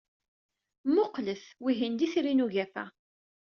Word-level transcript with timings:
Mmuqqlet, 0.87 1.43
wihin 1.63 1.93
d 1.95 1.99
Itri 2.05 2.33
n 2.33 2.43
Ugafa. 2.45 2.85